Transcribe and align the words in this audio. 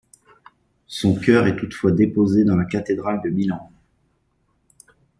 Son 0.87 1.13
cœur 1.13 1.45
est 1.45 1.55
toutefois 1.57 1.91
déposé 1.91 2.43
dans 2.43 2.55
la 2.55 2.65
cathédrale 2.65 3.21
de 3.23 3.29
Milan. 3.29 3.71